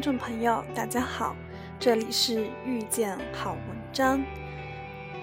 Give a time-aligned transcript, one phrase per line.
[0.00, 1.36] 听众朋友，大家好，
[1.78, 4.24] 这里是遇见好文章。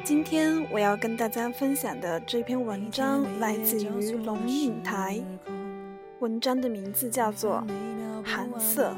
[0.03, 5.19] 今天我要跟大家分享的这篇文章来自于龙应台，
[6.19, 7.63] 文章的名字叫做
[8.23, 8.95] 《寒色》。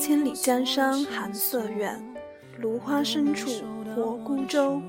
[0.00, 2.04] 千里江山寒色远，
[2.58, 3.48] 芦花深处
[3.94, 4.82] 泊孤舟。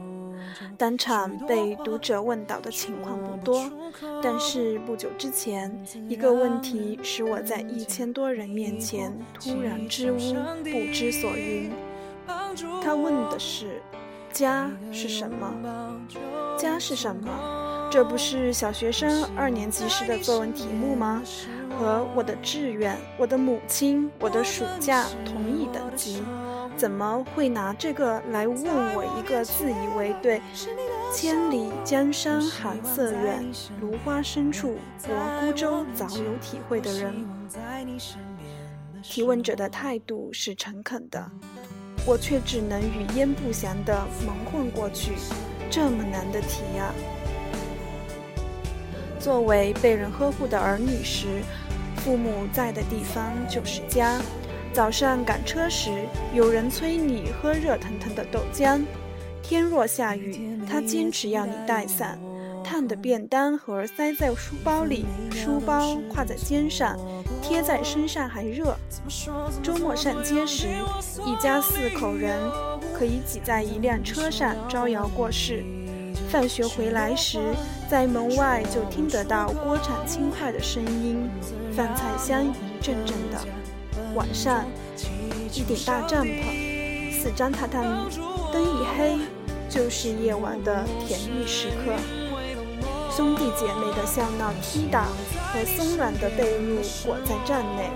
[0.77, 3.71] 当场被读者问到的情况不多，
[4.21, 5.71] 但是不久之前，
[6.07, 10.17] 一个问题使我在一千多人面前突然支吾，
[10.63, 11.71] 不知所云。
[12.83, 13.81] 他问的是
[14.33, 15.53] ：“家是什么？
[16.57, 17.89] 家是什么？
[17.89, 21.21] 这不是小学生二年级时的作文题目吗？
[21.79, 26.21] 和我的志愿、我的母亲、我的暑假同一等级。”
[26.77, 28.63] 怎么会拿这个来问
[28.93, 30.39] 我一个自以为对
[31.11, 33.43] “千里江山寒色远，
[33.81, 37.27] 芦花深处泊孤舟”早有体会的人？
[39.01, 41.31] 提问者的态度是诚恳的，
[42.05, 45.13] 我却只能语焉不详地蒙混过去。
[45.71, 46.93] 这么难的题啊！
[49.19, 51.41] 作为被人呵护的儿女时，
[51.97, 54.21] 父母在的地方就是家。
[54.77, 55.89] 早上赶车时，
[56.35, 58.79] 有人催你喝热腾腾的豆浆；
[59.41, 62.19] 天若下雨，他坚持要你带伞。
[62.63, 66.95] 烫的便当盒塞在书包里，书包挎在肩上，
[67.41, 68.77] 贴在身上还热。
[69.63, 70.67] 周末上街时，
[71.25, 72.37] 一家四口人
[72.93, 75.65] 可以挤在一辆车上招摇过市。
[76.29, 77.39] 放学回来时，
[77.89, 81.27] 在门外就听得到锅铲轻快的声音，
[81.75, 83.39] 饭菜香一阵阵的。
[84.17, 84.65] 晚上，
[85.53, 88.09] 一顶大帐篷，四张榻榻米，
[88.51, 89.15] 灯一黑，
[89.69, 91.93] 就是夜晚的甜蜜时刻。
[93.15, 95.03] 兄弟姐妹的笑闹、踢打
[95.53, 97.91] 和松软的被褥裹在帐内，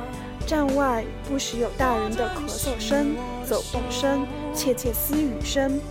[0.46, 5.82] 帐外不时有大人的咳嗽声、走动声、窃窃私语声。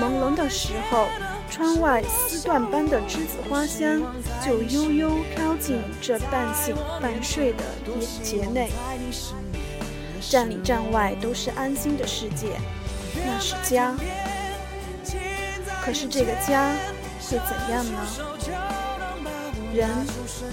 [0.00, 1.06] 朦胧的时候，
[1.48, 4.02] 窗外丝缎般的栀子花香
[4.44, 8.70] 就悠悠飘进这半醒半睡的眼睫内。
[10.28, 12.58] 站里站外都是安心的世界，
[13.26, 13.94] 那是家。
[15.82, 16.74] 可是这个家
[17.20, 17.98] 会怎样呢？
[19.72, 19.88] 人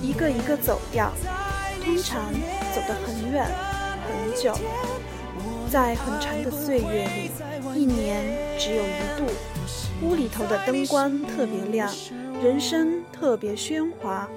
[0.02, 1.12] 一个一个走掉，
[1.84, 2.32] 通常
[2.74, 3.46] 走得很远
[4.08, 4.58] 很久。
[5.70, 7.32] 在很长的岁月里，
[7.76, 8.24] 一年
[8.58, 8.88] 只有一
[9.18, 9.26] 度，
[10.02, 11.94] 屋里头的灯光特别亮，
[12.42, 14.30] 人生特别喧哗，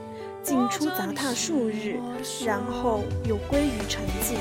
[0.43, 2.01] 进出杂沓数日，
[2.45, 4.35] 然后又归于沉寂。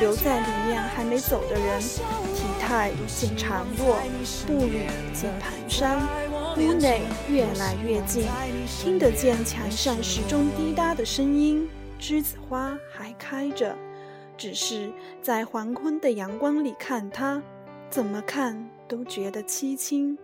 [0.00, 3.98] 留在里面还没走的人，体态渐孱弱，
[4.46, 5.30] 步履渐
[5.68, 6.00] 蹒跚。
[6.56, 8.24] 屋内越来越近，
[8.66, 11.68] 听得见墙上时钟滴答的声音。
[12.00, 13.76] 栀子花还开着，
[14.38, 14.90] 只是
[15.20, 17.42] 在黄昏的阳光里看它，
[17.90, 20.16] 怎么看都觉得凄清。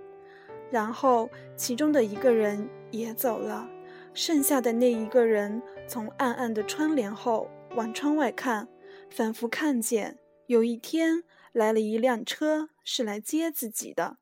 [0.70, 3.68] 然后其中的一个人也走了，
[4.14, 8.66] 剩下的那一个人从暗暗的窗帘后往窗外看。
[9.10, 11.22] 仿佛看见有一天
[11.52, 14.18] 来了一辆车，是来接自己的。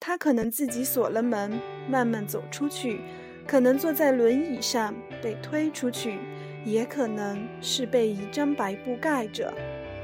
[0.00, 1.58] 他可能自己锁了门，
[1.88, 2.98] 慢慢走出去；
[3.46, 6.18] 可能坐在轮椅上被推出去，
[6.64, 9.54] 也可能是被一张白布盖着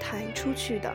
[0.01, 0.95] 抬出去的。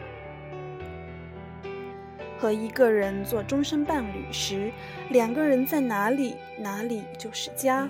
[2.40, 4.72] 和一个人做终身伴侣时，
[5.10, 7.88] 两个人在哪里，哪里就是家。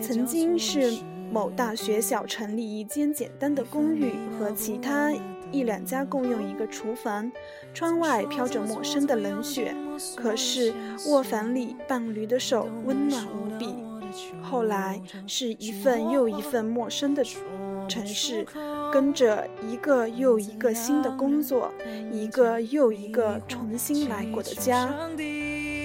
[0.00, 1.11] 曾经是。
[1.32, 5.10] 某大学小城里一间简单的公寓，和其他
[5.50, 7.32] 一两家共用一个厨房，
[7.72, 9.74] 窗外飘着陌生的冷雪，
[10.14, 10.74] 可是
[11.06, 13.74] 卧房里伴侣的手温暖无比。
[14.42, 17.24] 后来是一份又一份陌生的
[17.88, 18.46] 城市，
[18.92, 21.72] 跟着一个又一个新的工作，
[22.12, 24.94] 一个又一个重新来过的家。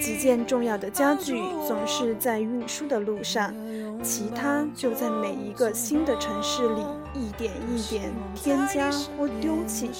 [0.08, 1.38] 几件重要的家具
[1.68, 3.54] 总是在运输的路上。
[4.02, 6.82] 其他就在每一个新的城市里
[7.14, 9.92] 一点一点添加或丢弃。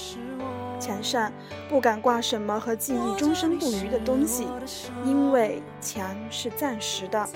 [0.80, 1.30] 墙上
[1.68, 4.46] 不敢挂什么和记忆终身不渝的东西，
[5.04, 7.28] 因为墙是暂时的，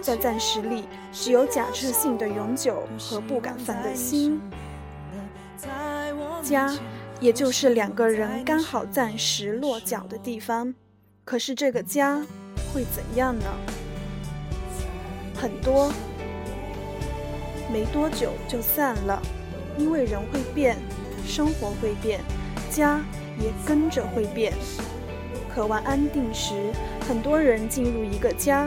[0.00, 4.40] 在暂时里只有假设性的永久和不敢放的心。
[6.44, 6.72] 家，
[7.18, 10.72] 也就是两个人刚好暂时落脚的地方。
[11.28, 12.24] 可是这个家
[12.72, 13.44] 会怎样呢？
[15.34, 15.92] 很多，
[17.70, 19.20] 没多久就散了，
[19.76, 20.78] 因为人会变，
[21.26, 22.18] 生活会变，
[22.70, 23.04] 家
[23.38, 24.54] 也跟着会变。
[25.54, 26.72] 渴望安定时，
[27.06, 28.66] 很多人进入一个家，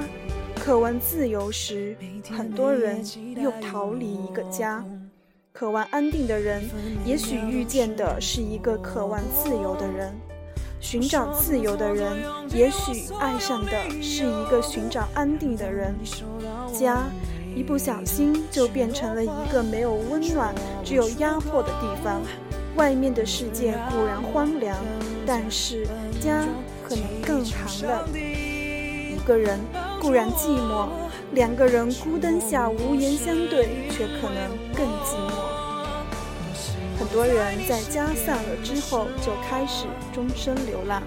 [0.55, 1.97] 渴望自由时，
[2.29, 3.03] 很多人
[3.41, 4.83] 又逃离一个家；
[5.51, 6.61] 渴望安定的人，
[7.03, 10.13] 也许遇见的是一个渴望自由的人；
[10.81, 12.17] 寻找自由的人，
[12.49, 15.95] 也许爱上的是一个寻找安定的人。
[16.73, 17.03] 家，
[17.55, 22.19] 一不小心就变成了一个没有温暖、只有压迫的地方。
[22.75, 24.75] 外面的世界固然荒凉，
[25.25, 25.85] 但是
[26.19, 26.45] 家
[26.83, 28.09] 可能更寒冷。
[28.15, 29.59] 一个人
[30.01, 30.87] 固然寂寞，
[31.33, 35.50] 两个人孤灯下无言相对，却可能更寂寞。
[37.11, 41.03] 多人在家散了之后就开始终身流浪，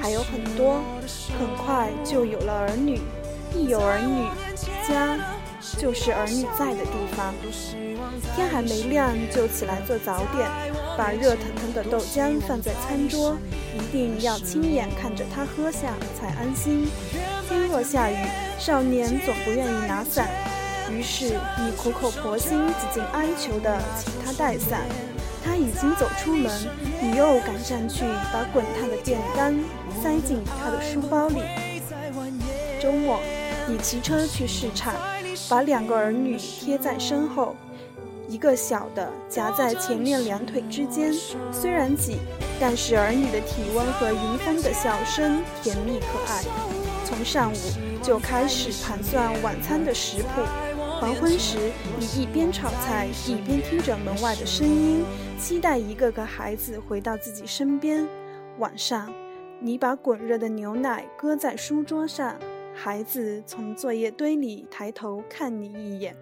[0.00, 0.80] 还有很多
[1.38, 3.00] 很快就有了儿女。
[3.54, 4.28] 一有儿女，
[4.86, 5.18] 家
[5.78, 7.34] 就是儿女在的地方。
[8.36, 10.48] 天还没亮就起来做早点，
[10.96, 13.36] 把热腾腾的豆浆放在餐桌，
[13.74, 16.86] 一定要亲眼看着他喝下才安心。
[17.48, 18.16] 天若下雨，
[18.58, 20.28] 少年总不愿意拿伞，
[20.90, 24.82] 于是你苦口婆心、几近哀求地请他带伞。
[25.44, 26.50] 他已经走出门，
[27.00, 29.54] 你又赶上去把滚烫的便当
[30.02, 31.42] 塞进他的书包里。
[32.80, 33.20] 周末。
[33.70, 34.94] 你骑车去市场，
[35.46, 37.54] 把两个儿女贴在身后，
[38.26, 41.12] 一个小的夹在前面两腿之间。
[41.52, 42.16] 虽然挤，
[42.58, 46.42] 但是儿女的体温和迎风的笑声甜蜜可爱。
[47.04, 47.56] 从上午
[48.02, 50.40] 就开始盘算晚餐的食谱。
[51.00, 55.04] 黄昏时，你一边炒菜，一边听着门外的声音，
[55.38, 58.04] 期待一个个孩子回到自己身边。
[58.58, 59.14] 晚上，
[59.60, 62.36] 你把滚热的牛奶搁在书桌上。
[62.74, 66.16] 孩子从作业堆里抬头看你一眼，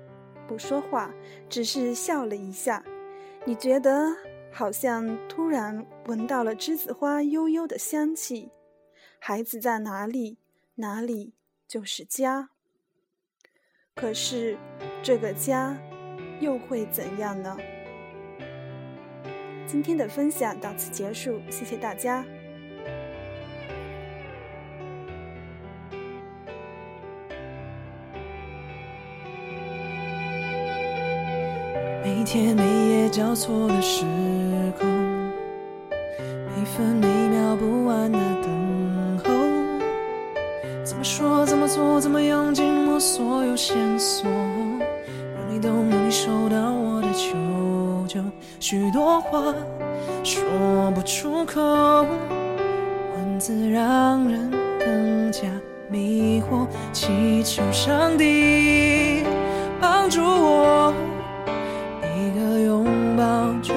[0.46, 1.10] 不说话，
[1.48, 2.84] 只是笑了一下。
[3.46, 4.14] 你觉得
[4.52, 8.50] 好像突然闻到了栀子花悠悠的香气。
[9.18, 10.36] 孩子在哪里，
[10.74, 11.32] 哪里
[11.66, 12.50] 就是家。
[13.98, 14.58] 可是，
[15.02, 15.74] 这个家
[16.38, 17.56] 又会怎样呢？
[19.66, 22.22] 今天的分享到此结束，谢谢大家。
[32.04, 34.04] 每天每夜交错的时
[34.78, 34.86] 空，
[35.88, 39.24] 每分每秒不安的等候。
[40.84, 47.36] 怎么说，怎么做，怎么用尽所有线索，让你懂，让你收到我的求
[48.08, 48.20] 救。
[48.58, 49.54] 许多话
[50.24, 51.60] 说不出口，
[53.14, 54.50] 文字让人
[54.80, 55.42] 更加
[55.88, 56.66] 迷惑。
[56.92, 59.22] 祈求上帝
[59.80, 60.92] 帮助我。
[62.02, 63.74] 一个拥抱就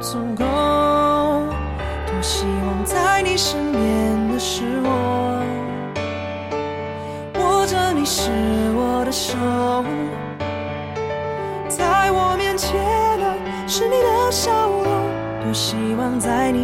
[0.00, 0.44] 足够。
[2.06, 4.15] 多希望在你身边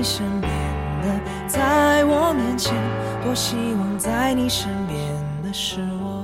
[0.03, 0.51] 身边
[1.03, 2.75] 的，在我面前，
[3.23, 4.99] 多希望在你身边
[5.45, 6.21] 的是我。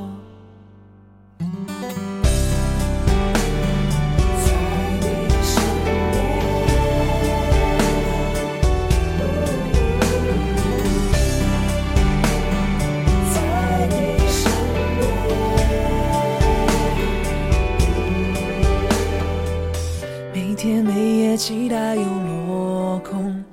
[21.37, 23.45] 期待又落空，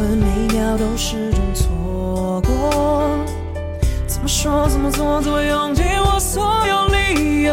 [0.00, 3.18] 分每秒都是种错过。
[4.06, 7.52] 怎么说，怎么做，怎么用尽我所有理由，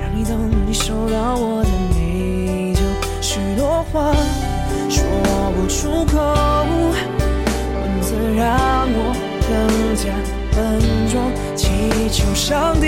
[0.00, 2.78] 让你懂，你收到我的内疚。
[3.20, 4.14] 许多话
[4.88, 5.02] 说
[5.56, 6.20] 不出口，
[7.74, 9.12] 文字让我
[9.48, 9.50] 更
[9.96, 10.14] 加
[10.54, 10.78] 笨
[11.10, 11.20] 拙，
[11.56, 12.86] 祈求上帝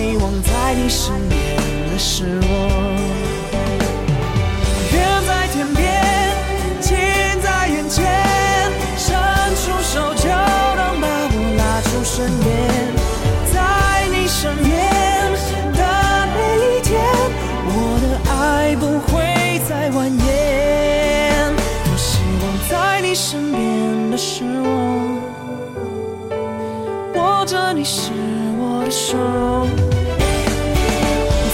[0.00, 1.38] 希望在你身边
[1.92, 2.48] 的是我。
[4.94, 4.96] 远
[5.28, 5.84] 在天边，
[6.80, 6.96] 近
[7.42, 8.00] 在眼前，
[8.96, 9.12] 伸
[9.56, 12.48] 出手就能把我拉出身边，
[13.52, 13.54] 在
[14.10, 14.72] 你身边
[15.76, 15.80] 的
[16.32, 16.88] 每一天，
[17.66, 19.12] 我的爱不会
[19.68, 20.24] 再蜿蜒。
[21.84, 25.20] 多希望在你身边的是我，
[27.16, 28.12] 握着你是
[28.80, 29.16] 的手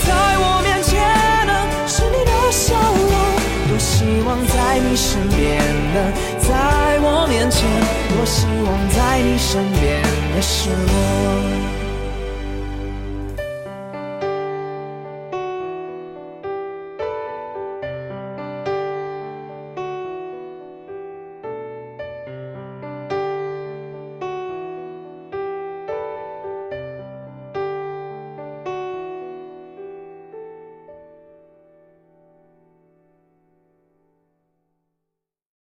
[0.06, 3.36] 在我面前的是你的笑容。
[3.68, 5.58] 多希望在你身边
[5.92, 7.68] 的在我面前
[8.08, 10.00] 多希望在你身边
[10.34, 11.65] 的是我